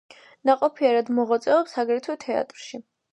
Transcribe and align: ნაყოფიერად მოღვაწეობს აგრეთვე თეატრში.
ნაყოფიერად 0.49 1.11
მოღვაწეობს 1.17 1.75
აგრეთვე 1.83 2.17
თეატრში. 2.25 2.81